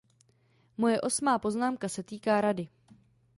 [0.77, 2.67] Moje osmá poznámka se týká Rady.